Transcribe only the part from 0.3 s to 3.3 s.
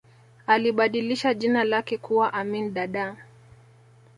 alibadilisha jina lake kuwa amin dada